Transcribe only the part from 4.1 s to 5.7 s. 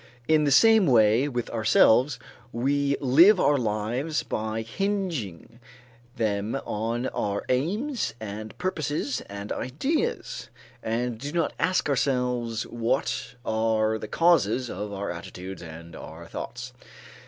by hinging